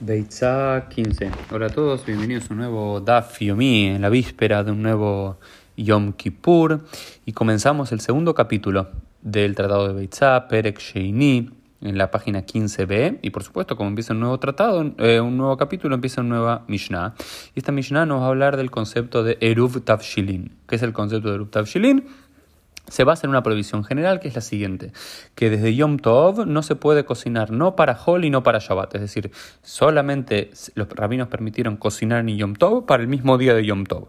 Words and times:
Beitzá 0.00 0.86
15. 0.88 1.32
Hola 1.50 1.66
a 1.66 1.70
todos, 1.70 2.06
bienvenidos 2.06 2.48
a 2.48 2.54
un 2.54 2.60
nuevo 2.60 3.00
Daf 3.00 3.40
Yomi 3.40 3.86
en 3.86 4.00
la 4.00 4.08
víspera 4.08 4.62
de 4.62 4.70
un 4.70 4.80
nuevo 4.80 5.40
Yom 5.76 6.12
Kippur. 6.12 6.84
Y 7.26 7.32
comenzamos 7.32 7.90
el 7.90 7.98
segundo 7.98 8.32
capítulo 8.32 8.90
del 9.22 9.56
Tratado 9.56 9.88
de 9.88 9.94
Beitzá, 9.94 10.46
Perek 10.46 10.78
Sheini, 10.78 11.50
en 11.80 11.98
la 11.98 12.12
página 12.12 12.46
15b. 12.46 13.18
Y 13.22 13.30
por 13.30 13.42
supuesto, 13.42 13.76
como 13.76 13.88
empieza 13.88 14.12
un 14.12 14.20
nuevo 14.20 14.38
tratado, 14.38 14.94
eh, 14.98 15.18
un 15.18 15.36
nuevo 15.36 15.56
capítulo, 15.56 15.96
empieza 15.96 16.20
una 16.20 16.36
nueva 16.36 16.64
Mishnah. 16.68 17.14
Y 17.56 17.58
esta 17.58 17.72
Mishnah 17.72 18.06
nos 18.06 18.20
va 18.20 18.26
a 18.26 18.28
hablar 18.28 18.56
del 18.56 18.70
concepto 18.70 19.24
de 19.24 19.36
Eruv 19.40 19.80
Tavshilin. 19.80 20.52
¿Qué 20.68 20.76
es 20.76 20.82
el 20.84 20.92
concepto 20.92 21.28
de 21.28 21.34
Eruv 21.34 21.50
Tavshilin? 21.50 22.04
Se 22.88 23.04
basa 23.04 23.26
en 23.26 23.30
una 23.30 23.42
prohibición 23.42 23.84
general 23.84 24.20
que 24.20 24.28
es 24.28 24.34
la 24.34 24.40
siguiente, 24.40 24.92
que 25.34 25.50
desde 25.50 25.74
Yom 25.74 25.98
Tov 25.98 26.46
no 26.46 26.62
se 26.62 26.76
puede 26.76 27.04
cocinar 27.04 27.50
no 27.50 27.76
para 27.76 27.98
Hol 28.04 28.24
y 28.24 28.30
no 28.30 28.42
para 28.42 28.58
Shabbat, 28.58 28.94
es 28.96 29.00
decir, 29.00 29.30
solamente 29.62 30.50
los 30.74 30.88
rabinos 30.88 31.28
permitieron 31.28 31.76
cocinar 31.76 32.20
en 32.20 32.36
Yom 32.36 32.54
Tov 32.54 32.86
para 32.86 33.02
el 33.02 33.08
mismo 33.08 33.38
día 33.38 33.54
de 33.54 33.64
Yom 33.64 33.84
Tov 33.84 34.08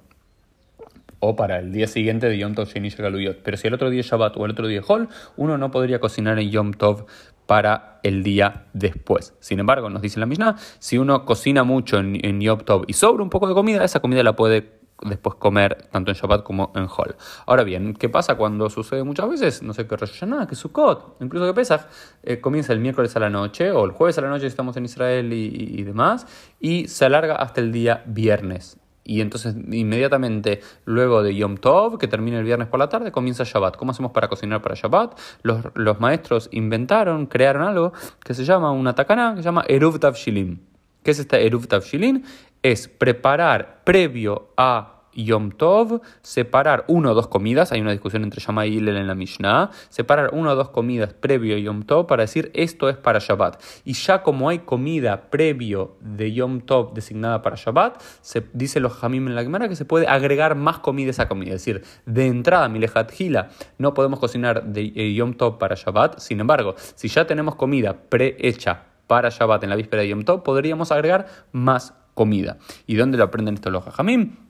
o 1.20 1.36
para 1.36 1.60
el 1.60 1.72
día 1.74 1.88
siguiente 1.88 2.28
de 2.28 2.38
Yom 2.38 2.56
Tov 2.56 2.68
Sheni 2.68 2.90
Galuyot. 2.90 3.40
Pero 3.44 3.58
si 3.58 3.68
el 3.68 3.74
otro 3.74 3.90
día 3.90 4.00
es 4.02 4.08
Shabbat 4.08 4.38
o 4.38 4.46
el 4.46 4.52
otro 4.52 4.68
día 4.68 4.80
es 4.80 4.86
Hol, 4.90 5.10
uno 5.36 5.58
no 5.58 5.70
podría 5.72 6.00
cocinar 6.00 6.40
en 6.40 6.50
Yom 6.50 6.72
Tov 6.72 7.06
para 7.46 8.00
el 8.04 8.24
día 8.24 8.68
después. 8.74 9.34
Sin 9.40 9.60
embargo, 9.60 9.90
nos 9.90 10.02
dice 10.02 10.20
la 10.20 10.26
Mishnah, 10.26 10.56
si 10.80 10.98
uno 10.98 11.26
cocina 11.26 11.64
mucho 11.64 11.98
en, 11.98 12.24
en 12.26 12.40
Yom 12.40 12.60
Tov 12.60 12.86
y 12.88 12.94
sobra 12.94 13.24
un 13.24 13.30
poco 13.30 13.48
de 13.48 13.54
comida, 13.54 13.84
esa 13.84 14.00
comida 14.00 14.24
la 14.24 14.36
puede 14.36 14.79
después 15.02 15.36
comer 15.36 15.88
tanto 15.92 16.12
en 16.12 16.18
Shabbat 16.18 16.44
como 16.44 16.72
en 16.76 16.88
Hol. 16.96 17.16
Ahora 17.46 17.64
bien, 17.64 17.94
¿qué 17.94 18.10
pasa 18.10 18.36
cuando 18.36 18.70
sucede 18.70 19.04
muchas 19.04 19.30
veces? 19.30 19.64
No 19.64 19.74
sé 19.74 19.88
qué 19.88 19.96
Rosh 19.96 20.12
Hashanah, 20.12 20.48
que 20.48 20.56
Sukkot, 20.56 21.18
incluso 21.22 21.46
que 21.46 21.54
Pesach, 21.54 21.82
eh, 22.24 22.40
comienza 22.40 22.74
el 22.74 22.80
miércoles 22.80 23.16
a 23.16 23.20
la 23.20 23.30
noche 23.30 23.72
o 23.72 23.86
el 23.86 23.92
jueves 23.92 24.18
a 24.18 24.22
la 24.22 24.30
noche 24.30 24.48
estamos 24.48 24.76
en 24.78 24.86
Israel 24.86 25.32
y, 25.32 25.84
demás, 25.84 26.28
y 26.60 26.88
se 26.88 27.06
alarga 27.06 27.36
hasta 27.36 27.62
el 27.62 27.72
día 27.72 28.04
viernes. 28.06 28.78
Y 29.04 29.22
entonces 29.22 29.56
inmediatamente 29.72 30.62
luego 30.86 31.24
de 31.24 31.36
Yom 31.36 31.58
Tov, 31.58 31.98
que 31.98 32.08
termina 32.08 32.38
el 32.38 32.44
viernes 32.44 32.68
por 32.68 32.80
la 32.80 32.90
tarde, 32.90 33.12
comienza 33.12 33.44
Shabbat. 33.44 33.76
¿Cómo 33.76 33.92
hacemos 33.92 34.12
para 34.12 34.28
cocinar 34.28 34.62
para 34.62 34.76
Shabbat? 34.76 35.18
Los, 35.42 35.66
los 35.74 36.00
maestros 36.00 36.48
inventaron, 36.52 37.26
crearon 37.26 37.64
algo 37.64 37.94
que 38.24 38.36
se 38.36 38.46
llama 38.46 38.72
una 38.72 38.94
takana, 38.94 39.32
que 39.32 39.42
se 39.42 39.46
llama 39.46 39.66
Eruv 39.68 40.00
Tavshilin. 40.00 40.62
¿Qué 41.02 41.12
es 41.12 41.20
esta 41.20 41.40
Eruv 41.40 41.68
Tavshilin? 41.68 42.24
Es 42.62 42.88
preparar 42.88 43.82
previo 43.84 44.50
a 44.58 44.99
Yom 45.14 45.52
Tov, 45.52 46.02
separar 46.22 46.86
una 46.88 47.12
o 47.12 47.14
dos 47.14 47.28
comidas, 47.28 47.72
hay 47.72 47.82
una 47.82 47.92
discusión 47.92 48.24
entre 48.24 48.42
Shammai 48.42 48.70
y 48.70 48.78
Hillel 48.78 48.98
en 48.98 49.08
la 49.08 49.16
Mishnah, 49.16 49.72
separar 49.90 50.30
una 50.34 50.52
o 50.52 50.56
dos 50.56 50.70
comidas 50.70 51.14
previo 51.14 51.56
a 51.56 51.60
Yom 51.60 51.84
Tov 51.84 52.08
para 52.08 52.24
decir 52.24 52.52
esto 52.54 52.90
es 52.90 52.98
para 52.98 53.20
Shabbat. 53.20 53.62
Y 53.86 53.94
ya 53.94 54.24
como 54.24 54.50
hay 54.50 54.60
comida 54.60 55.30
previo 55.30 55.98
de 56.02 56.34
Yom 56.34 56.62
Tov 56.62 56.94
designada 56.94 57.42
para 57.42 57.56
Shabbat, 57.56 58.02
se 58.22 58.46
dice 58.54 58.80
los 58.80 59.04
Hamim 59.04 59.28
en 59.28 59.36
la 59.36 59.44
Gemara 59.44 59.70
que 59.70 59.76
se 59.76 59.86
puede 59.86 60.08
agregar 60.08 60.56
más 60.56 60.80
comida 60.80 61.08
a 61.08 61.12
esa 61.12 61.28
comida. 61.28 61.56
Es 61.56 61.66
decir, 61.66 61.84
de 62.06 62.28
entrada, 62.28 62.70
Milejat 62.70 63.12
Gila, 63.12 63.50
no 63.78 63.94
podemos 63.94 64.20
cocinar 64.20 64.66
de 64.66 64.92
eh, 64.96 65.14
Yom 65.14 65.34
Tov 65.34 65.58
para 65.58 65.76
Shabbat. 65.76 66.20
Sin 66.20 66.40
embargo, 66.40 66.76
si 66.96 67.08
ya 67.08 67.26
tenemos 67.26 67.56
comida 67.56 67.96
prehecha 68.10 68.84
para 69.08 69.30
Shabbat 69.30 69.64
en 69.64 69.70
la 69.70 69.76
víspera 69.76 70.04
de 70.04 70.10
Yom 70.10 70.24
Tov, 70.24 70.44
podríamos 70.44 70.92
agregar 70.92 71.28
más 71.52 71.94
comida. 72.14 72.58
¿Y 72.86 72.96
dónde 72.96 73.18
lo 73.18 73.24
aprenden 73.24 73.56
estos 73.56 73.72
los 73.72 73.84
Hamim? 73.98 74.49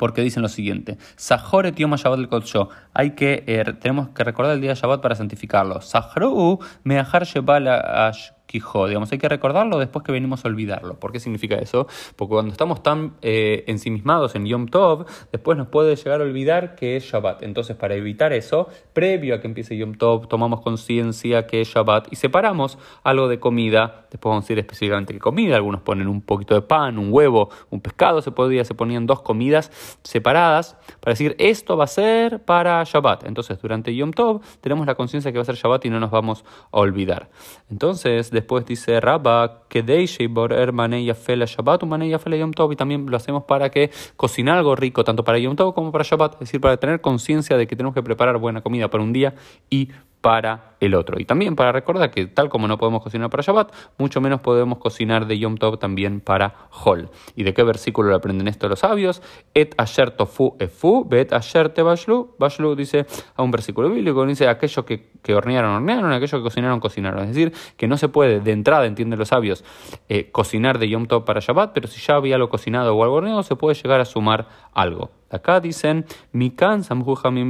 Porque 0.00 0.22
dicen 0.22 0.42
lo 0.42 0.48
siguiente: 0.48 0.96
Sajoret 1.16 1.76
Yom 1.76 1.94
Shabbat 1.94 2.20
el 2.20 2.28
Kodsho. 2.28 2.70
Hay 2.94 3.10
que, 3.10 3.44
eh, 3.46 3.64
tenemos 3.78 4.08
que 4.08 4.24
recordar 4.24 4.54
el 4.54 4.62
día 4.62 4.70
de 4.70 4.76
Shabbat 4.76 5.02
para 5.02 5.14
santificarlo. 5.14 5.82
Sahru 5.82 6.58
Meahar 6.84 7.26
Shebal 7.26 7.68
Ash 7.68 8.30
digamos, 8.52 9.12
hay 9.12 9.18
que 9.18 9.28
recordarlo 9.28 9.78
después 9.78 10.04
que 10.04 10.12
venimos 10.12 10.44
a 10.44 10.48
olvidarlo. 10.48 10.98
¿Por 10.98 11.12
qué 11.12 11.20
significa 11.20 11.56
eso? 11.56 11.86
Porque 12.16 12.34
cuando 12.34 12.52
estamos 12.52 12.82
tan 12.82 13.14
eh, 13.22 13.64
ensimismados 13.66 14.34
en 14.34 14.46
Yom 14.46 14.66
Tov, 14.66 15.06
después 15.32 15.56
nos 15.56 15.68
puede 15.68 15.96
llegar 15.96 16.20
a 16.20 16.24
olvidar 16.24 16.74
que 16.74 16.96
es 16.96 17.04
Shabbat. 17.04 17.42
Entonces, 17.42 17.76
para 17.76 17.94
evitar 17.94 18.32
eso, 18.32 18.68
previo 18.92 19.34
a 19.34 19.40
que 19.40 19.46
empiece 19.46 19.76
Yom 19.76 19.94
Tov, 19.94 20.28
tomamos 20.28 20.60
conciencia 20.60 21.46
que 21.46 21.60
es 21.60 21.68
Shabbat 21.68 22.12
y 22.12 22.16
separamos 22.16 22.78
algo 23.02 23.28
de 23.28 23.38
comida. 23.38 24.06
Después 24.10 24.30
vamos 24.30 24.44
a 24.44 24.46
decir 24.46 24.58
específicamente 24.58 25.12
qué 25.12 25.20
comida. 25.20 25.56
Algunos 25.56 25.82
ponen 25.82 26.08
un 26.08 26.20
poquito 26.20 26.54
de 26.54 26.62
pan, 26.62 26.98
un 26.98 27.12
huevo, 27.12 27.50
un 27.70 27.80
pescado. 27.80 28.22
Se 28.22 28.32
podía, 28.32 28.64
se 28.64 28.74
ponían 28.74 29.06
dos 29.06 29.22
comidas 29.22 29.70
separadas 30.02 30.76
para 31.00 31.12
decir 31.12 31.36
esto 31.38 31.76
va 31.76 31.84
a 31.84 31.88
ser 31.88 32.44
para 32.44 32.82
Shabbat. 32.84 33.24
Entonces, 33.26 33.60
durante 33.60 33.94
Yom 33.94 34.12
Tov 34.12 34.40
tenemos 34.60 34.86
la 34.86 34.94
conciencia 34.94 35.32
que 35.32 35.38
va 35.38 35.42
a 35.42 35.46
ser 35.46 35.56
Shabbat 35.56 35.84
y 35.84 35.90
no 35.90 36.00
nos 36.00 36.10
vamos 36.10 36.44
a 36.72 36.78
olvidar. 36.78 37.28
Entonces, 37.70 38.30
Después 38.40 38.64
dice 38.64 38.98
Rabba, 39.00 39.64
que 39.68 39.82
Borer 40.30 40.72
Maneya 40.72 41.14
Fela 41.14 41.44
Shabbat, 41.44 41.82
Maneya 41.82 42.18
Fela 42.18 42.38
Yom 42.38 42.52
Tov, 42.52 42.72
y 42.72 42.76
también 42.76 43.04
lo 43.06 43.14
hacemos 43.14 43.44
para 43.44 43.70
que 43.70 43.90
cocinar 44.16 44.56
algo 44.56 44.74
rico, 44.74 45.04
tanto 45.04 45.24
para 45.24 45.38
Yom 45.38 45.56
Tov 45.56 45.74
como 45.74 45.92
para 45.92 46.04
Shabbat, 46.04 46.34
es 46.34 46.40
decir, 46.40 46.58
para 46.58 46.78
tener 46.78 47.02
conciencia 47.02 47.58
de 47.58 47.66
que 47.66 47.76
tenemos 47.76 47.94
que 47.94 48.02
preparar 48.02 48.38
buena 48.38 48.62
comida 48.62 48.88
para 48.88 49.04
un 49.04 49.12
día 49.12 49.34
y 49.68 49.90
para 50.22 50.69
el 50.80 50.94
otro. 50.94 51.20
Y 51.20 51.24
también 51.24 51.56
para 51.56 51.72
recordar 51.72 52.10
que 52.10 52.26
tal 52.26 52.48
como 52.48 52.66
no 52.66 52.78
podemos 52.78 53.02
cocinar 53.02 53.30
para 53.30 53.42
Shabbat, 53.42 53.72
mucho 53.98 54.20
menos 54.20 54.40
podemos 54.40 54.78
cocinar 54.78 55.26
de 55.26 55.38
Yom 55.38 55.56
Tov 55.56 55.78
también 55.78 56.20
para 56.20 56.54
Hol. 56.84 57.10
¿Y 57.36 57.44
de 57.44 57.54
qué 57.54 57.62
versículo 57.62 58.10
lo 58.10 58.16
aprenden 58.16 58.48
esto 58.48 58.68
los 58.68 58.80
sabios? 58.80 59.22
Et 59.54 59.74
asher 59.78 60.10
tofu 60.10 60.56
efu, 60.58 61.04
bet 61.04 61.32
asher 61.32 61.68
te 61.68 61.82
bashlu. 61.82 62.34
Bashlu 62.38 62.74
dice 62.74 63.06
a 63.36 63.42
un 63.42 63.50
versículo 63.50 63.90
bíblico, 63.90 64.24
dice 64.26 64.48
aquello 64.48 64.84
que, 64.84 65.10
que 65.22 65.34
hornearon, 65.34 65.70
hornearon, 65.76 66.12
aquello 66.12 66.38
que 66.38 66.44
cocinaron, 66.44 66.80
cocinaron. 66.80 67.22
Es 67.22 67.34
decir, 67.34 67.52
que 67.76 67.86
no 67.86 67.96
se 67.96 68.08
puede 68.08 68.40
de 68.40 68.52
entrada, 68.52 68.86
entienden 68.86 69.18
los 69.18 69.28
sabios, 69.28 69.64
eh, 70.08 70.30
cocinar 70.32 70.78
de 70.78 70.88
Yom 70.88 71.06
Tov 71.06 71.24
para 71.24 71.40
Shabbat, 71.40 71.72
pero 71.74 71.88
si 71.88 72.00
ya 72.00 72.16
había 72.16 72.36
algo 72.36 72.48
cocinado 72.48 72.96
o 72.96 73.04
algo 73.04 73.16
horneado, 73.16 73.42
se 73.42 73.56
puede 73.56 73.74
llegar 73.74 74.00
a 74.00 74.04
sumar 74.04 74.48
algo. 74.72 75.10
Acá 75.30 75.60
dicen, 75.60 76.06
Mikan 76.32 76.82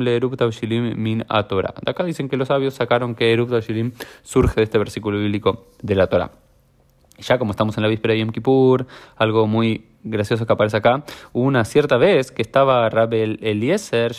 le 0.00 0.20
min 0.94 1.24
atora. 1.28 1.74
Acá 1.86 2.04
dicen 2.04 2.28
que 2.28 2.36
los 2.36 2.48
sabios 2.48 2.74
sacaron 2.74 3.14
que 3.20 3.34
Erub 3.34 3.54
Shilim 3.60 3.92
surge 4.22 4.54
de 4.56 4.62
este 4.62 4.78
versículo 4.78 5.18
bíblico 5.18 5.66
de 5.82 5.94
la 5.94 6.06
Torah. 6.06 6.30
Ya 7.18 7.36
como 7.36 7.50
estamos 7.50 7.76
en 7.76 7.82
la 7.82 7.90
víspera 7.90 8.14
de 8.14 8.20
Yom 8.20 8.30
Kippur, 8.30 8.86
algo 9.16 9.46
muy 9.46 9.84
gracioso 10.02 10.46
que 10.46 10.52
aparece 10.54 10.78
acá, 10.78 11.04
una 11.34 11.66
cierta 11.66 11.98
vez 11.98 12.32
que 12.32 12.40
estaba 12.40 12.88
Rabel 12.88 13.38
Eliezer, 13.42 14.12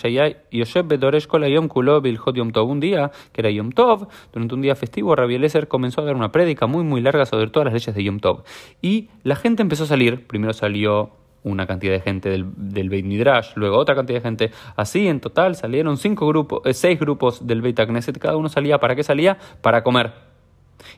Yosef 0.51 0.85
Bedoresh 0.85 1.27
Yom 1.27 1.67
Kulo 1.67 2.03
Yom 2.03 2.51
Tov, 2.51 2.69
un 2.69 2.79
día 2.79 3.09
que 3.33 3.41
era 3.41 3.49
Yom 3.49 3.71
Tov, 3.71 4.07
durante 4.31 4.53
un 4.53 4.61
día 4.61 4.75
festivo, 4.75 5.15
Rabbi 5.15 5.33
Eliezer 5.33 5.67
comenzó 5.67 6.01
a 6.01 6.05
dar 6.05 6.15
una 6.15 6.31
prédica 6.31 6.67
muy 6.67 6.83
muy 6.83 7.01
larga 7.01 7.25
sobre 7.25 7.47
todas 7.47 7.65
las 7.65 7.73
leyes 7.73 7.95
de 7.95 8.03
Yom 8.03 8.19
Tov. 8.19 8.43
Y 8.83 9.09
la 9.23 9.35
gente 9.35 9.63
empezó 9.63 9.85
a 9.85 9.87
salir, 9.87 10.27
primero 10.27 10.53
salió 10.53 11.09
una 11.43 11.65
cantidad 11.65 11.93
de 11.93 12.01
gente 12.01 12.29
del, 12.29 12.45
del 12.55 12.89
Beit 12.89 13.05
Midrash, 13.05 13.53
luego 13.55 13.77
otra 13.77 13.95
cantidad 13.95 14.19
de 14.19 14.23
gente. 14.23 14.51
Así 14.75 15.07
en 15.07 15.19
total 15.19 15.55
salieron 15.55 15.97
cinco 15.97 16.27
grupos, 16.27 16.61
eh, 16.65 16.73
seis 16.73 16.99
grupos 16.99 17.45
del 17.45 17.61
Beit 17.61 17.79
Knesset, 17.79 18.17
cada 18.17 18.37
uno 18.37 18.49
salía, 18.49 18.79
¿para 18.79 18.95
qué 18.95 19.03
salía? 19.03 19.37
Para 19.61 19.83
comer. 19.83 20.11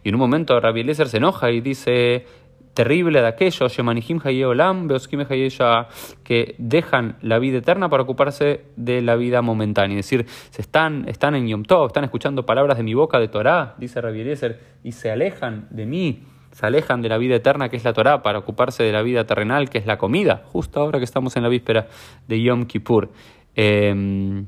Y 0.04 0.10
en 0.10 0.16
un 0.16 0.20
momento 0.20 0.60
Rabbi 0.60 0.82
Eliezer 0.82 1.08
se 1.08 1.18
enoja 1.18 1.52
y 1.52 1.62
dice, 1.62 2.26
terrible 2.74 3.22
de 3.22 3.28
aquellos, 3.28 3.76
que 6.24 6.56
dejan 6.58 7.16
la 7.22 7.40
vida 7.40 7.58
eterna 7.58 7.90
para 7.90 8.04
ocuparse 8.04 8.62
de 8.76 9.02
la 9.02 9.16
vida 9.16 9.42
momentánea. 9.42 10.00
Es 10.00 10.06
decir, 10.06 10.26
se 10.50 10.62
están, 10.62 11.08
están 11.08 11.36
en 11.36 11.48
Yom 11.48 11.64
Tov, 11.64 11.88
están 11.88 12.04
escuchando 12.04 12.46
palabras 12.46 12.78
de 12.78 12.84
mi 12.84 12.94
boca 12.94 13.20
de 13.20 13.28
Torah, 13.28 13.76
dice 13.78 14.02
Rabbi 14.02 14.22
Eliezer, 14.22 14.60
y 14.84 14.94
se 14.94 15.12
alejan 15.12 15.68
de 15.70 15.86
mí 15.86 16.24
se 16.54 16.66
alejan 16.66 17.02
de 17.02 17.10
la 17.10 17.18
vida 17.18 17.36
eterna 17.36 17.68
que 17.68 17.76
es 17.76 17.84
la 17.84 17.92
Torah 17.92 18.24
para 18.24 18.40
ocuparse 18.40 18.84
de 18.84 18.94
la 18.94 19.02
vida 19.02 19.26
terrenal 19.26 19.70
que 19.70 19.78
es 19.78 19.86
la 19.86 19.98
comida, 19.98 20.44
justo 20.54 20.80
ahora 20.80 21.00
que 21.00 21.06
estamos 21.06 21.36
en 21.36 21.44
la 21.44 21.50
víspera 21.50 21.88
de 22.28 22.42
Yom 22.42 22.66
Kippur. 22.66 23.12
Eh, 23.56 24.46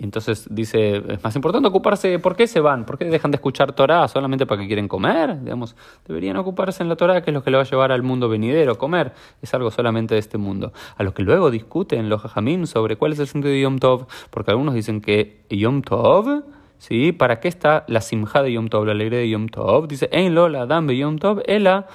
entonces 0.00 0.48
dice, 0.50 1.02
es 1.08 1.22
más 1.22 1.36
importante 1.36 1.68
ocuparse, 1.68 2.18
¿por 2.18 2.34
qué 2.34 2.46
se 2.46 2.60
van? 2.60 2.86
¿Por 2.86 2.96
qué 2.96 3.04
dejan 3.04 3.30
de 3.30 3.36
escuchar 3.36 3.74
Torah 3.74 4.08
solamente 4.08 4.46
para 4.46 4.62
que 4.62 4.66
quieren 4.66 4.88
comer? 4.88 5.42
Digamos, 5.42 5.76
deberían 6.08 6.38
ocuparse 6.38 6.82
en 6.82 6.88
la 6.88 6.96
Torah, 6.96 7.20
que 7.20 7.30
es 7.30 7.34
lo 7.34 7.44
que 7.44 7.50
le 7.50 7.58
va 7.58 7.64
a 7.64 7.66
llevar 7.66 7.92
al 7.92 8.02
mundo 8.02 8.30
venidero. 8.30 8.78
Comer 8.78 9.12
es 9.42 9.52
algo 9.52 9.70
solamente 9.70 10.14
de 10.14 10.20
este 10.20 10.38
mundo. 10.38 10.72
A 10.96 11.02
los 11.02 11.12
que 11.12 11.22
luego 11.22 11.50
discuten 11.50 12.08
los 12.08 12.24
hajamim 12.24 12.64
sobre 12.64 12.96
cuál 12.96 13.12
es 13.12 13.18
el 13.18 13.26
sentido 13.26 13.52
de 13.52 13.60
Yom 13.60 13.78
Tov, 13.78 14.06
porque 14.30 14.52
algunos 14.52 14.74
dicen 14.74 15.02
que 15.02 15.44
Yom 15.50 15.82
Tov 15.82 16.44
¿Sí? 16.80 17.12
¿Para 17.12 17.40
qué 17.40 17.48
está 17.48 17.84
la 17.88 18.00
simja 18.00 18.42
de 18.42 18.54
Yom 18.54 18.68
Tov, 18.68 18.86
la 18.86 18.92
alegría 18.92 19.18
de 19.18 19.28
Yom 19.28 19.48
Tov? 19.48 19.86
Dice, 19.86 20.08
en 20.12 20.34
lo 20.34 20.48
la 20.48 20.64
dan 20.64 20.88
Yom 20.88 21.18
Tov, 21.18 21.42
ela 21.44 21.86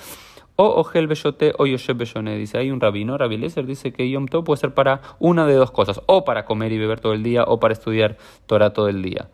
o 0.57 0.79
ojel 0.79 1.07
beyote 1.07 1.53
o 1.57 1.65
yoshe 1.65 1.93
beyone. 1.93 2.37
Dice, 2.37 2.59
hay 2.59 2.69
un 2.69 2.79
rabino, 2.79 3.17
Rabbi 3.17 3.37
Lezer, 3.37 3.65
dice 3.65 3.91
que 3.91 4.07
Yom 4.07 4.27
Tov 4.27 4.43
puede 4.43 4.59
ser 4.59 4.75
para 4.75 5.01
una 5.17 5.47
de 5.47 5.55
dos 5.55 5.71
cosas, 5.71 6.01
o 6.05 6.23
para 6.23 6.45
comer 6.45 6.71
y 6.71 6.77
beber 6.77 6.99
todo 6.99 7.13
el 7.13 7.23
día, 7.23 7.45
o 7.45 7.59
para 7.59 7.73
estudiar 7.73 8.17
Torah 8.45 8.73
todo 8.73 8.87
el 8.87 9.01
día. 9.01 9.31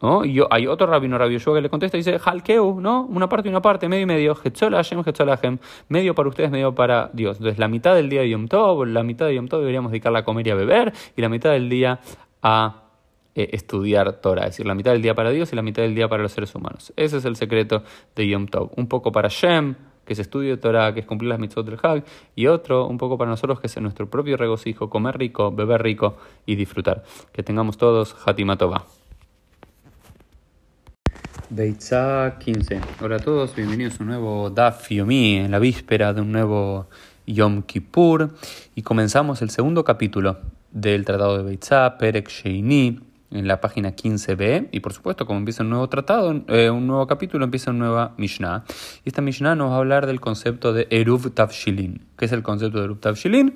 ¿No? 0.00 0.24
Y 0.24 0.40
hay 0.48 0.68
otro 0.68 0.86
rabino, 0.86 1.18
Rabbi 1.18 1.32
Yoshua, 1.32 1.56
que 1.56 1.62
le 1.62 1.68
contesta 1.68 1.96
y 1.96 2.00
dice, 2.00 2.20
Halkeu, 2.24 2.80
¿no? 2.80 3.04
Una 3.06 3.28
parte 3.28 3.48
y 3.48 3.50
una 3.50 3.62
parte, 3.62 3.88
medio 3.88 4.04
y 4.04 4.06
medio, 4.06 4.36
Hashem, 4.36 5.58
medio 5.88 6.14
para 6.14 6.28
ustedes, 6.28 6.52
medio 6.52 6.72
para 6.72 7.10
Dios. 7.12 7.38
Entonces, 7.38 7.58
la 7.58 7.66
mitad 7.66 7.96
del 7.96 8.08
día 8.08 8.20
de 8.20 8.30
Yom 8.30 8.46
Tov, 8.46 8.86
la 8.86 9.02
mitad 9.02 9.26
de 9.26 9.34
Yom 9.34 9.48
Tov 9.48 9.58
deberíamos 9.58 9.90
dedicarla 9.90 10.20
a 10.20 10.24
comer 10.24 10.46
y 10.46 10.50
a 10.50 10.54
beber, 10.54 10.92
y 11.16 11.20
la 11.20 11.28
mitad 11.28 11.50
del 11.50 11.68
día 11.68 11.98
a 12.42 12.85
eh, 13.36 13.50
estudiar 13.52 14.14
Torah, 14.14 14.44
es 14.44 14.52
decir, 14.52 14.66
la 14.66 14.74
mitad 14.74 14.92
del 14.92 15.02
día 15.02 15.14
para 15.14 15.30
Dios 15.30 15.52
y 15.52 15.56
la 15.56 15.62
mitad 15.62 15.82
del 15.82 15.94
día 15.94 16.08
para 16.08 16.22
los 16.22 16.32
seres 16.32 16.54
humanos. 16.54 16.94
Ese 16.96 17.18
es 17.18 17.24
el 17.26 17.36
secreto 17.36 17.82
de 18.14 18.26
Yom 18.26 18.46
Tov. 18.46 18.70
Un 18.76 18.88
poco 18.88 19.12
para 19.12 19.28
Shem, 19.28 19.74
que 20.06 20.14
es 20.14 20.18
estudio 20.18 20.58
Torah, 20.58 20.94
que 20.94 21.00
es 21.00 21.06
cumplir 21.06 21.28
las 21.28 21.38
mitzvot 21.38 21.66
del 21.66 21.78
Hag, 21.82 22.02
y 22.34 22.46
otro 22.46 22.86
un 22.86 22.96
poco 22.96 23.18
para 23.18 23.30
nosotros 23.30 23.60
que 23.60 23.66
es 23.66 23.78
nuestro 23.78 24.08
propio 24.08 24.38
regocijo, 24.38 24.88
comer 24.88 25.18
rico, 25.18 25.52
beber 25.52 25.82
rico 25.82 26.16
y 26.46 26.54
disfrutar. 26.56 27.04
Que 27.32 27.42
tengamos 27.42 27.76
todos 27.76 28.16
Hatimatova. 28.24 28.86
Beitza 31.50 32.38
15. 32.38 32.80
Hola 33.02 33.16
a 33.16 33.18
todos, 33.18 33.54
bienvenidos 33.54 34.00
a 34.00 34.02
un 34.02 34.08
nuevo 34.08 34.48
Daf 34.48 34.88
Yomi 34.88 35.36
en 35.36 35.50
la 35.50 35.58
víspera 35.58 36.14
de 36.14 36.22
un 36.22 36.32
nuevo 36.32 36.88
Yom 37.26 37.62
Kippur 37.62 38.34
y 38.74 38.80
comenzamos 38.80 39.42
el 39.42 39.50
segundo 39.50 39.84
capítulo 39.84 40.38
del 40.72 41.04
Tratado 41.04 41.36
de 41.36 41.44
Beitza, 41.44 41.98
Perek 41.98 42.28
Sheini, 42.28 43.00
en 43.38 43.48
la 43.48 43.60
página 43.60 43.94
15b 43.94 44.68
y 44.72 44.80
por 44.80 44.92
supuesto 44.92 45.26
como 45.26 45.38
empieza 45.38 45.62
un 45.62 45.70
nuevo 45.70 45.88
tratado, 45.88 46.44
eh, 46.48 46.70
un 46.70 46.86
nuevo 46.86 47.06
capítulo, 47.06 47.44
empieza 47.44 47.70
una 47.70 47.86
nueva 47.86 48.14
Mishnah. 48.16 48.64
Y 49.04 49.08
esta 49.08 49.22
Mishnah 49.22 49.54
nos 49.54 49.70
va 49.70 49.76
a 49.76 49.78
hablar 49.78 50.06
del 50.06 50.20
concepto 50.20 50.72
de 50.72 50.86
Eruv 50.90 51.30
Tavshilin. 51.32 52.06
¿Qué 52.16 52.24
es 52.24 52.32
el 52.32 52.42
concepto 52.42 52.78
de 52.78 52.84
Eruv 52.84 53.00
Tavshilin? 53.00 53.54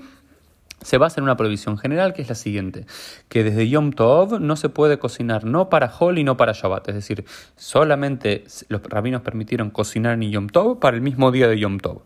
se 0.83 0.99
basa 0.99 1.21
en 1.21 1.25
una 1.25 1.37
prohibición 1.37 1.77
general 1.77 2.15
que 2.15 2.23
es 2.23 2.29
la 2.29 2.35
siguiente, 2.35 2.87
que 3.29 3.45
desde 3.45 3.69
Yom 3.69 3.93
Tov 3.93 4.41
no 4.41 4.57
se 4.57 4.71
puede 4.71 4.99
cocinar 4.99 5.45
no 5.45 5.69
para 5.69 5.93
Hol 5.99 6.19
y 6.19 6.25
no 6.25 6.37
para 6.37 6.53
Shabbat, 6.53 6.89
es 6.89 6.95
decir, 6.95 7.25
solamente 7.57 8.45
los 8.69 8.83
rabinos 8.83 9.23
permitieron 9.23 9.71
cocinar 9.71 10.15
en 10.15 10.31
Yom 10.31 10.47
Tov 10.49 10.79
para 10.79 10.97
el 10.97 11.03
mismo 11.03 11.31
día 11.33 11.49
de 11.49 11.59
Yom 11.59 11.79
Tov 11.79 12.03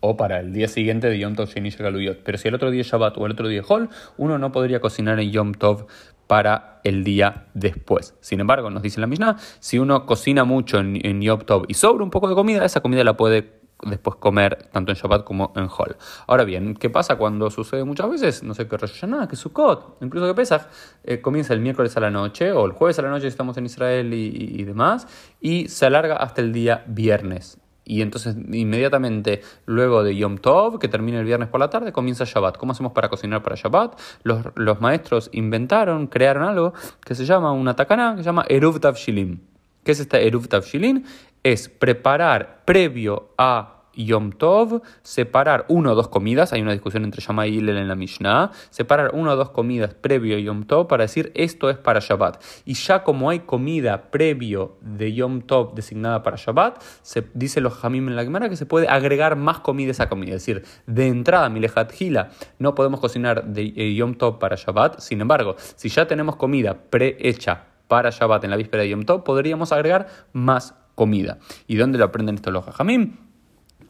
o 0.00 0.16
para 0.16 0.40
el 0.40 0.52
día 0.52 0.68
siguiente 0.68 1.08
de 1.08 1.18
Yom 1.18 1.34
Tov 1.34 1.48
Sheni 1.48 1.70
Galuyot. 1.70 2.20
Pero 2.22 2.38
si 2.38 2.48
el 2.48 2.54
otro 2.54 2.70
día 2.70 2.82
es 2.82 2.86
Shabbat 2.86 3.18
o 3.18 3.26
el 3.26 3.32
otro 3.32 3.48
día 3.48 3.60
es 3.60 3.66
Hol, 3.68 3.88
uno 4.16 4.38
no 4.38 4.52
podría 4.52 4.80
cocinar 4.80 5.18
en 5.18 5.30
Yom 5.30 5.54
Tov 5.54 5.86
para 6.28 6.80
el 6.84 7.02
día 7.02 7.48
después. 7.54 8.14
Sin 8.20 8.38
embargo, 8.38 8.70
nos 8.70 8.82
dice 8.82 9.00
la 9.00 9.08
Mishnah, 9.08 9.36
si 9.58 9.80
uno 9.80 10.06
cocina 10.06 10.44
mucho 10.44 10.78
en, 10.78 11.04
en 11.04 11.20
y 11.20 11.74
sobra 11.74 12.04
un 12.04 12.10
poco 12.10 12.28
de 12.28 12.36
comida, 12.36 12.64
esa 12.64 12.80
comida 12.80 13.02
la 13.02 13.16
puede 13.16 13.58
después 13.82 14.16
comer 14.16 14.68
tanto 14.72 14.92
en 14.92 14.96
Shabbat 14.96 15.24
como 15.24 15.52
en 15.56 15.68
Hol. 15.76 15.96
Ahora 16.26 16.44
bien, 16.44 16.74
¿qué 16.74 16.90
pasa 16.90 17.16
cuando 17.16 17.50
sucede 17.50 17.84
muchas 17.84 18.10
veces? 18.10 18.42
No 18.42 18.54
sé 18.54 18.66
qué 18.68 18.76
Rosh 18.76 18.92
Hashanah, 18.92 19.28
que 19.28 19.36
Sukkot, 19.36 19.98
incluso 20.02 20.26
que 20.26 20.34
Pesach, 20.34 20.62
eh, 21.04 21.20
comienza 21.20 21.54
el 21.54 21.60
miércoles 21.60 21.96
a 21.96 22.00
la 22.00 22.10
noche 22.10 22.52
o 22.52 22.66
el 22.66 22.72
jueves 22.72 22.98
a 22.98 23.02
la 23.02 23.10
noche 23.10 23.22
si 23.22 23.28
estamos 23.28 23.56
en 23.56 23.66
Israel 23.66 24.12
y, 24.12 24.64
demás, 24.64 25.06
y 25.40 25.68
se 25.68 25.86
alarga 25.86 26.16
hasta 26.16 26.40
el 26.40 26.52
día 26.52 26.84
viernes. 26.86 27.58
Y 27.88 28.02
entonces 28.02 28.36
inmediatamente 28.52 29.40
luego 29.64 30.04
de 30.04 30.14
Yom 30.14 30.36
Tov, 30.36 30.78
que 30.78 30.88
termina 30.88 31.18
el 31.18 31.24
viernes 31.24 31.48
por 31.48 31.58
la 31.58 31.70
tarde, 31.70 31.90
comienza 31.90 32.24
Shabbat. 32.26 32.58
¿Cómo 32.58 32.72
hacemos 32.72 32.92
para 32.92 33.08
cocinar 33.08 33.42
para 33.42 33.56
Shabbat? 33.56 33.98
Los, 34.22 34.44
los 34.56 34.80
maestros 34.82 35.30
inventaron, 35.32 36.06
crearon 36.06 36.42
algo 36.42 36.74
que 37.04 37.14
se 37.14 37.24
llama 37.24 37.50
una 37.52 37.74
takana, 37.74 38.12
que 38.14 38.18
se 38.22 38.26
llama 38.26 38.44
Eruv 38.46 38.78
Tavshilim. 38.78 39.40
¿Qué 39.84 39.92
es 39.92 40.00
esta 40.00 40.20
Eruv 40.20 40.48
Tavshilin? 40.48 41.06
Es 41.42 41.70
preparar 41.70 42.62
previo 42.66 43.30
a 43.38 43.77
Yom 44.04 44.32
Tov, 44.32 44.82
separar 45.02 45.64
una 45.68 45.92
o 45.92 45.94
dos 45.94 46.08
comidas, 46.08 46.52
hay 46.52 46.62
una 46.62 46.72
discusión 46.72 47.04
entre 47.04 47.22
Shama 47.22 47.46
y 47.46 47.58
Hillel 47.58 47.78
en 47.78 47.88
la 47.88 47.94
Mishnah, 47.94 48.50
separar 48.70 49.10
una 49.14 49.32
o 49.32 49.36
dos 49.36 49.50
comidas 49.50 49.94
previo 49.94 50.36
a 50.36 50.40
Yom 50.40 50.64
Tov 50.64 50.86
para 50.86 51.04
decir 51.04 51.32
esto 51.34 51.70
es 51.70 51.76
para 51.76 52.00
Shabbat. 52.00 52.42
Y 52.64 52.74
ya 52.74 53.02
como 53.02 53.30
hay 53.30 53.40
comida 53.40 54.10
previo 54.10 54.76
de 54.80 55.12
Yom 55.12 55.42
Tov 55.42 55.74
designada 55.74 56.22
para 56.22 56.36
Shabbat, 56.36 56.82
se 57.02 57.28
dice 57.34 57.60
los 57.60 57.84
Hamim 57.84 58.08
en 58.08 58.16
la 58.16 58.24
Gemara 58.24 58.48
que 58.48 58.56
se 58.56 58.66
puede 58.66 58.88
agregar 58.88 59.36
más 59.36 59.60
comida 59.60 59.88
a 59.88 59.92
esa 59.92 60.08
comida. 60.08 60.34
Es 60.34 60.46
decir, 60.46 60.64
de 60.86 61.08
entrada, 61.08 61.48
Milejat 61.48 61.92
Gila, 61.92 62.30
no 62.58 62.74
podemos 62.74 63.00
cocinar 63.00 63.44
de 63.44 63.72
eh, 63.76 63.94
Yom 63.94 64.14
Tov 64.14 64.38
para 64.38 64.56
Shabbat, 64.56 65.00
sin 65.00 65.20
embargo, 65.20 65.56
si 65.76 65.88
ya 65.88 66.06
tenemos 66.06 66.36
comida 66.36 66.76
prehecha 66.90 67.64
para 67.88 68.10
Shabbat 68.10 68.44
en 68.44 68.50
la 68.50 68.56
víspera 68.56 68.82
de 68.82 68.90
Yom 68.90 69.02
Tov, 69.02 69.24
podríamos 69.24 69.72
agregar 69.72 70.06
más 70.32 70.74
comida. 70.94 71.38
¿Y 71.66 71.76
dónde 71.76 71.98
lo 71.98 72.04
aprenden 72.04 72.36
estos 72.36 72.52
los 72.52 72.64
Jajamim? 72.64 73.27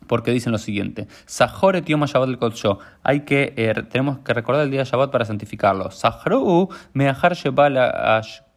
Porque 0.08 0.32
dicen 0.32 0.50
lo 0.50 0.58
siguiente: 0.58 1.06
Sahore 1.26 1.82
Yom 1.82 2.04
Shabbat 2.04 2.28
del 2.28 2.78
Hay 3.04 3.20
que, 3.20 3.54
eh, 3.56 3.74
tenemos 3.88 4.18
que 4.18 4.34
recordar 4.34 4.64
el 4.64 4.70
día 4.70 4.80
de 4.80 4.86
Shabbat 4.86 5.12
para 5.12 5.24
santificarlo. 5.24 5.90
Sahru 5.92 6.68
Meahar 6.94 7.34
Shebal 7.34 7.76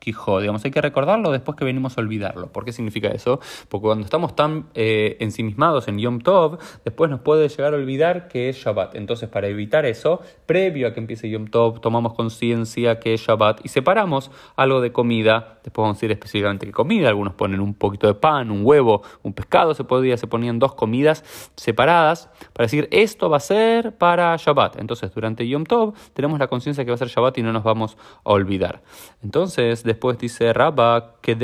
digamos, 0.03 0.65
hay 0.65 0.71
que 0.71 0.81
recordarlo 0.81 1.31
después 1.31 1.55
que 1.55 1.63
venimos 1.63 1.97
a 1.97 2.01
olvidarlo. 2.01 2.47
¿Por 2.51 2.65
qué 2.65 2.71
significa 2.71 3.09
eso? 3.09 3.39
Porque 3.69 3.85
cuando 3.85 4.03
estamos 4.03 4.35
tan 4.35 4.65
eh, 4.73 5.17
ensimismados 5.19 5.87
en 5.87 5.99
Yom 5.99 6.19
Tov, 6.19 6.57
después 6.83 7.11
nos 7.11 7.21
puede 7.21 7.47
llegar 7.49 7.73
a 7.73 7.77
olvidar 7.77 8.27
que 8.27 8.49
es 8.49 8.57
Shabbat. 8.57 8.95
Entonces, 8.95 9.29
para 9.29 9.47
evitar 9.47 9.85
eso, 9.85 10.21
previo 10.45 10.87
a 10.87 10.93
que 10.93 10.99
empiece 10.99 11.29
Yom 11.29 11.47
Tov, 11.47 11.81
tomamos 11.81 12.13
conciencia 12.13 12.99
que 12.99 13.13
es 13.13 13.21
Shabbat 13.21 13.63
y 13.63 13.69
separamos 13.69 14.31
algo 14.55 14.81
de 14.81 14.91
comida. 14.91 15.59
Después 15.63 15.83
vamos 15.83 15.97
a 15.97 15.97
decir 15.97 16.11
específicamente 16.11 16.65
qué 16.65 16.71
comida. 16.71 17.09
Algunos 17.09 17.35
ponen 17.35 17.59
un 17.59 17.75
poquito 17.75 18.07
de 18.07 18.15
pan, 18.15 18.49
un 18.49 18.65
huevo, 18.65 19.03
un 19.21 19.33
pescado. 19.33 19.75
Se 19.75 19.83
podía, 19.83 20.17
se 20.17 20.25
ponían 20.25 20.57
dos 20.57 20.73
comidas 20.73 21.23
separadas 21.55 22.29
para 22.53 22.65
decir 22.65 22.87
esto 22.91 23.29
va 23.29 23.37
a 23.37 23.41
ser 23.41 23.95
para 23.97 24.35
Shabbat. 24.35 24.79
Entonces, 24.79 25.13
durante 25.13 25.47
Yom 25.47 25.65
Tov 25.65 25.93
tenemos 26.13 26.39
la 26.39 26.47
conciencia 26.47 26.83
que 26.83 26.89
va 26.89 26.95
a 26.95 26.97
ser 26.97 27.09
Shabbat 27.09 27.37
y 27.37 27.43
no 27.43 27.53
nos 27.53 27.63
vamos 27.63 27.97
a 28.23 28.31
olvidar. 28.31 28.81
Entonces, 29.23 29.83
Después 29.91 30.17
dice 30.17 30.53
Rabba, 30.53 31.15
que 31.19 31.35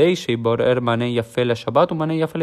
Shabbat, 1.53 1.91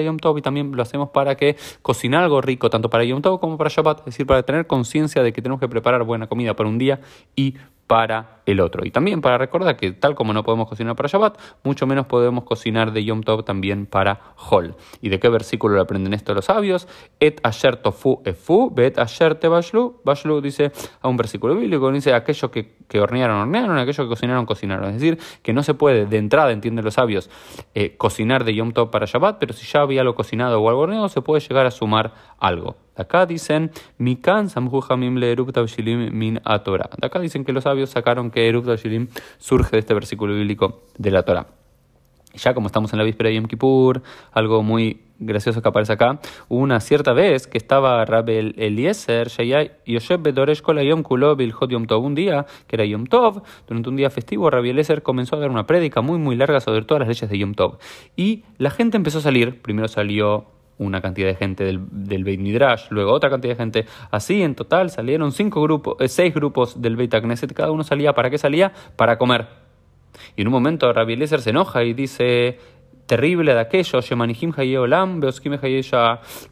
Yom 0.04 0.18
Tov, 0.18 0.36
y 0.36 0.42
también 0.42 0.70
lo 0.76 0.82
hacemos 0.82 1.08
para 1.08 1.34
que 1.34 1.56
cocinar 1.80 2.24
algo 2.24 2.42
rico, 2.42 2.68
tanto 2.68 2.90
para 2.90 3.04
Yom 3.04 3.22
Tov 3.22 3.40
como 3.40 3.56
para 3.56 3.70
Shabbat, 3.70 4.00
es 4.00 4.04
decir, 4.04 4.26
para 4.26 4.42
tener 4.42 4.66
conciencia 4.66 5.22
de 5.22 5.32
que 5.32 5.40
tenemos 5.40 5.60
que 5.60 5.68
preparar 5.68 6.02
buena 6.04 6.26
comida 6.26 6.52
para 6.52 6.68
un 6.68 6.76
día 6.76 7.00
y 7.34 7.54
para 7.86 8.42
el 8.46 8.60
otro. 8.60 8.84
Y 8.84 8.90
también 8.90 9.20
para 9.20 9.38
recordar 9.38 9.76
que 9.76 9.92
tal 9.92 10.14
como 10.14 10.32
no 10.32 10.42
podemos 10.42 10.68
cocinar 10.68 10.96
para 10.96 11.08
Shabbat, 11.08 11.38
mucho 11.62 11.86
menos 11.86 12.06
podemos 12.06 12.44
cocinar 12.44 12.92
de 12.92 13.04
Yom 13.04 13.22
Tov 13.22 13.44
también 13.44 13.86
para 13.86 14.20
Hol. 14.50 14.76
¿Y 15.00 15.08
de 15.08 15.18
qué 15.18 15.28
versículo 15.28 15.76
lo 15.76 15.82
aprenden 15.82 16.14
esto 16.14 16.34
los 16.34 16.46
sabios? 16.46 16.88
Et 17.20 17.40
asher 17.42 17.76
tofu 17.76 18.22
efu, 18.24 18.70
bet 18.74 18.98
asher 18.98 19.34
te 19.34 19.48
bashlu. 19.48 20.00
Bashlu 20.04 20.40
dice 20.40 20.72
a 21.00 21.08
un 21.08 21.16
versículo 21.16 21.54
bíblico, 21.54 21.90
dice 21.92 22.14
aquello 22.14 22.50
que, 22.50 22.74
hornearon, 22.98 23.36
hornearon, 23.36 23.78
aquello 23.78 24.04
que 24.04 24.08
cocinaron, 24.08 24.46
cocinaron. 24.46 24.88
Es 24.90 24.94
decir, 24.94 25.18
que 25.42 25.52
no 25.52 25.62
se 25.62 25.74
puede 25.74 26.06
de 26.06 26.18
entrada, 26.18 26.52
entienden 26.52 26.84
los 26.84 26.94
sabios, 26.94 27.30
eh, 27.74 27.96
cocinar 27.96 28.44
de 28.44 28.54
Yom 28.54 28.72
Tov 28.72 28.90
para 28.90 29.06
Shabbat, 29.06 29.38
pero 29.38 29.52
si 29.52 29.66
ya 29.66 29.80
había 29.80 30.02
algo 30.02 30.14
cocinado 30.14 30.60
o 30.60 30.68
algo 30.68 30.82
horneado, 30.82 31.08
se 31.08 31.22
puede 31.22 31.40
llegar 31.40 31.66
a 31.66 31.70
sumar 31.70 32.12
algo. 32.38 32.76
Acá 32.96 33.26
dicen, 33.26 33.70
Mikan 33.98 34.48
min 36.12 36.40
atora. 36.44 36.90
acá 37.02 37.20
dicen 37.20 37.44
que 37.44 37.52
los 37.52 37.64
sabios 37.64 37.90
sacaron 37.90 38.30
que 38.30 38.48
Erub 38.48 38.76
Shilim 38.76 39.08
surge 39.38 39.72
de 39.72 39.78
este 39.78 39.94
versículo 39.94 40.34
bíblico 40.34 40.82
de 40.98 41.10
la 41.10 41.22
Torah. 41.22 41.46
Ya 42.34 42.52
como 42.52 42.66
estamos 42.66 42.92
en 42.92 42.98
la 42.98 43.04
víspera 43.04 43.28
de 43.30 43.36
Yom 43.36 43.46
Kippur, 43.46 44.02
algo 44.32 44.62
muy 44.62 45.02
gracioso 45.20 45.62
que 45.62 45.68
aparece 45.68 45.92
acá, 45.92 46.18
una 46.48 46.80
cierta 46.80 47.12
vez 47.12 47.46
que 47.46 47.58
estaba 47.58 48.04
Rabel 48.04 48.54
Eliezer, 48.58 49.28
Yosef 49.86 50.20
Bedoresh 50.20 50.62
Yom 50.62 51.02
Kulo 51.04 51.36
Yom 51.36 51.86
Tov, 51.86 52.04
un 52.04 52.16
día 52.16 52.46
que 52.66 52.74
era 52.74 52.84
Yom 52.84 53.06
Tov, 53.06 53.42
durante 53.68 53.88
un 53.88 53.96
día 53.96 54.10
festivo, 54.10 54.50
Rabbi 54.50 54.70
Eliezer 54.70 55.02
comenzó 55.02 55.36
a 55.36 55.38
dar 55.38 55.50
una 55.50 55.66
prédica 55.66 56.00
muy 56.00 56.18
muy 56.18 56.34
larga 56.34 56.60
sobre 56.60 56.82
todas 56.82 57.00
las 57.00 57.08
leyes 57.08 57.30
de 57.30 57.38
Yom 57.38 57.54
Tov. 57.54 57.78
Y 58.16 58.42
la 58.58 58.70
gente 58.70 58.96
empezó 58.96 59.18
a 59.18 59.22
salir, 59.22 59.62
primero 59.62 59.86
salió 59.86 60.53
una 60.78 61.00
cantidad 61.00 61.28
de 61.28 61.34
gente 61.34 61.64
del, 61.64 61.80
del 61.90 62.24
Beit 62.24 62.40
Midrash, 62.40 62.86
luego 62.90 63.12
otra 63.12 63.30
cantidad 63.30 63.52
de 63.52 63.56
gente. 63.56 63.86
Así 64.10 64.42
en 64.42 64.54
total 64.54 64.90
salieron 64.90 65.32
cinco 65.32 65.62
grupos, 65.62 65.96
eh, 66.00 66.08
seis 66.08 66.34
grupos 66.34 66.80
del 66.80 66.96
Beit 66.96 67.14
Knesset, 67.14 67.52
cada 67.52 67.70
uno 67.70 67.84
salía, 67.84 68.12
¿para 68.12 68.30
qué 68.30 68.38
salía? 68.38 68.72
Para 68.96 69.18
comer. 69.18 69.46
Y 70.36 70.42
en 70.42 70.48
un 70.48 70.52
momento 70.52 70.92
Rabbi 70.92 71.14
Eliezer 71.14 71.40
se 71.40 71.50
enoja 71.50 71.84
y 71.84 71.92
dice, 71.92 72.58
terrible 73.06 73.54
de 73.54 73.60
aquellos, 73.60 74.08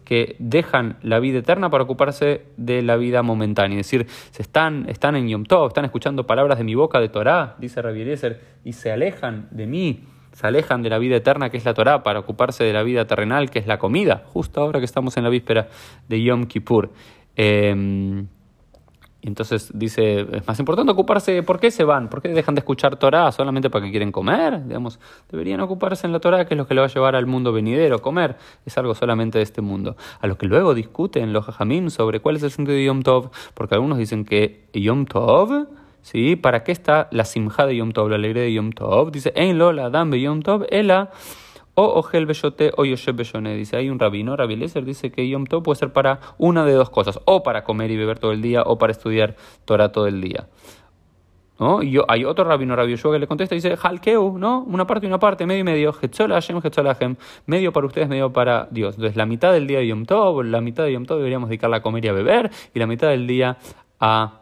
que 0.05 0.37
dejan 0.39 0.99
la 1.03 1.21
vida 1.21 1.39
eterna 1.39 1.71
para 1.71 1.85
ocuparse 1.85 2.43
de 2.57 2.83
la 2.83 2.97
vida 2.97 3.23
momentánea. 3.23 3.81
Es 3.81 3.87
decir, 3.87 4.07
se 4.31 4.43
están, 4.43 4.89
están 4.89 5.17
en 5.17 5.29
Yom 5.29 5.45
Tov, 5.45 5.69
están 5.69 5.85
escuchando 5.85 6.27
palabras 6.27 6.59
de 6.59 6.65
mi 6.65 6.75
boca 6.75 7.01
de 7.01 7.09
Torah, 7.09 7.57
dice 7.59 7.81
Rabbi 7.81 8.03
Eliezer, 8.03 8.41
y 8.65 8.73
se 8.73 8.93
alejan 8.93 9.49
de 9.51 9.67
mí 9.67 10.05
se 10.33 10.47
alejan 10.47 10.83
de 10.83 10.91
la 10.91 10.99
vida 10.99 11.17
eterna 11.17 11.51
que 11.51 11.57
es 11.57 11.65
la 11.65 11.75
Torah 11.75 12.03
para 12.03 12.21
ocuparse 12.21 12.65
de 12.65 12.73
la 12.73 12.83
vida 12.83 13.07
terrenal 13.07 13.51
que 13.51 13.59
es 13.59 13.67
la 13.67 13.79
comida, 13.79 14.25
justo 14.33 14.61
ahora 14.61 14.79
que 14.79 14.87
estamos 14.87 15.17
en 15.17 15.25
la 15.25 15.31
víspera 15.31 15.69
de 16.09 16.23
Yom 16.23 16.47
Kippur. 16.47 16.91
Eh, 17.37 18.25
entonces 19.23 19.71
dice, 19.73 20.27
es 20.33 20.47
más 20.49 20.59
importante 20.59 20.91
ocuparse, 20.91 21.45
¿por 21.45 21.61
qué 21.61 21.71
se 21.71 21.85
van? 21.85 22.09
¿Por 22.09 22.21
qué 22.21 22.29
dejan 22.29 22.57
de 22.57 22.59
escuchar 22.59 22.97
Torah 22.97 23.31
solamente 23.31 23.71
para 23.71 23.85
que 23.85 23.91
quieren 23.93 24.11
comer? 24.11 24.67
Digamos, 24.67 24.99
deberían 25.31 25.61
ocuparse 25.61 26.09
en 26.09 26.13
la 26.13 26.19
Torah, 26.19 26.45
que 26.45 26.55
es 26.55 26.59
lo 26.59 26.67
que 26.67 26.75
le 26.75 26.81
va 26.81 26.89
a 26.89 26.91
llevar 26.91 27.15
al 27.15 27.27
mundo 27.27 27.53
venidero. 27.53 28.01
Comer 28.01 28.37
es 28.67 28.77
algo 28.79 28.97
solamente 28.97 29.39
de 29.39 29.45
este 29.45 29.61
mundo. 29.61 29.97
A 30.21 30.27
lo 30.27 30.37
que 30.37 30.47
luego 30.47 30.75
discuten 30.75 31.33
los 31.33 31.47
jajamim 31.47 31.89
sobre 31.89 32.19
cuál 32.19 32.35
es 32.35 32.43
el 32.43 32.51
sentido 32.51 32.77
de 32.77 32.85
Yom 32.85 33.03
Tov, 33.03 33.31
porque 33.55 33.77
algunos 33.77 33.99
dicen 33.99 34.25
que 34.25 34.69
Yom 34.75 35.07
Tov 35.07 35.69
¿Sí? 36.03 36.37
¿Para 36.37 36.65
qué 36.65 36.73
está 36.73 37.09
la 37.11 37.25
simja 37.25 37.65
de 37.65 37.77
Yom 37.77 37.93
Tov, 37.93 38.09
la 38.09 38.17
alegría 38.17 38.43
de 38.43 38.53
Yom 38.53 38.73
Tov? 38.73 39.11
Dice, 39.13 39.33
en 39.37 39.57
lo 39.59 39.73
la 39.73 39.89
dan 39.89 40.13
Yom 40.13 40.43
Tov, 40.43 40.67
ela 40.71 41.11
o 41.75 41.85
ojel 41.85 42.27
beyote 42.27 42.73
o 42.77 42.85
yoshe 42.85 43.13
beyone. 43.13 43.55
Dice, 43.55 43.77
hay 43.77 43.89
un 43.89 43.99
rabino, 43.99 44.37
Rabbi 44.37 44.57
Lezer, 44.57 44.85
dice 44.85 45.11
que 45.11 45.29
Yom 45.29 45.47
Tov 45.47 45.63
puede 45.63 45.79
ser 45.79 45.93
para 45.93 46.21
una 46.39 46.65
de 46.65 46.73
dos 46.73 46.91
cosas, 46.91 47.21
o 47.25 47.43
para 47.43 47.65
comer 47.65 47.91
y 47.91 47.97
beber 47.97 48.19
todo 48.19 48.33
el 48.33 48.43
día, 48.43 48.63
o 48.63 48.79
para 48.79 48.93
estudiar 48.93 49.37
Torah 49.65 49.91
todo 49.93 50.07
el 50.07 50.21
día. 50.21 50.49
¿no? 51.59 51.83
Y 51.83 51.99
hay 52.09 52.25
otro 52.25 52.45
rabino, 52.45 52.75
Rabbi 52.75 52.91
Yoshua, 52.91 53.13
que 53.13 53.19
le 53.21 53.27
contesta 53.27 53.55
y 53.55 53.59
dice, 53.59 53.77
Halkeu, 53.81 54.37
¿no? 54.37 54.65
Una 54.65 54.87
parte 54.87 55.07
y 55.07 55.09
una 55.09 55.21
parte, 55.21 55.47
medio 55.47 55.61
y 55.61 55.65
medio, 55.65 55.95
medio 57.47 57.73
para 57.73 57.87
ustedes, 57.87 58.09
medio 58.09 58.33
para 58.33 58.69
Dios. 58.71 58.97
Entonces, 58.97 59.17
la 59.17 59.27
mitad 59.27 59.53
del 59.53 59.67
día 59.69 59.79
de 59.79 59.87
Yom 59.87 60.05
Tov, 60.05 60.43
la 60.43 60.61
mitad 60.61 60.85
de 60.85 60.93
Yom 60.93 61.07
Tov 61.07 61.19
deberíamos 61.19 61.49
dedicarla 61.49 61.77
a 61.77 61.83
comer 61.83 62.05
y 62.05 62.09
a 62.09 62.13
beber, 62.13 62.51
y 62.75 62.79
la 62.81 62.87
mitad 62.87 63.09
del 63.09 63.27
día 63.29 63.59
a 64.01 64.42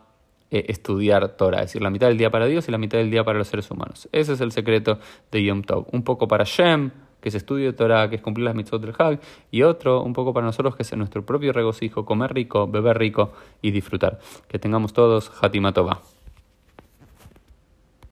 eh, 0.50 0.66
estudiar 0.68 1.36
Torah, 1.36 1.58
es 1.58 1.66
decir, 1.66 1.82
la 1.82 1.90
mitad 1.90 2.08
del 2.08 2.18
día 2.18 2.30
para 2.30 2.46
Dios 2.46 2.68
y 2.68 2.72
la 2.72 2.78
mitad 2.78 2.98
del 2.98 3.10
día 3.10 3.24
para 3.24 3.38
los 3.38 3.48
seres 3.48 3.70
humanos. 3.70 4.08
Ese 4.12 4.32
es 4.32 4.40
el 4.40 4.52
secreto 4.52 4.98
de 5.30 5.44
Yom 5.44 5.62
Tov. 5.62 5.86
Un 5.92 6.02
poco 6.02 6.26
para 6.26 6.44
Shem, 6.44 6.90
que 7.20 7.28
es 7.28 7.34
estudio 7.34 7.74
Torah, 7.74 8.08
que 8.08 8.16
es 8.16 8.22
cumplir 8.22 8.46
las 8.46 8.54
mitzvot 8.54 8.80
del 8.80 8.94
Hag, 8.98 9.20
y 9.50 9.62
otro 9.62 10.02
un 10.02 10.12
poco 10.12 10.32
para 10.32 10.46
nosotros, 10.46 10.76
que 10.76 10.82
es 10.82 10.96
nuestro 10.96 11.24
propio 11.24 11.52
regocijo, 11.52 12.04
comer 12.04 12.34
rico, 12.34 12.66
beber 12.66 12.98
rico 12.98 13.32
y 13.62 13.70
disfrutar. 13.70 14.18
Que 14.48 14.58
tengamos 14.58 14.92
todos 14.92 15.30
Hatima 15.40 15.72
Tova. 15.72 16.00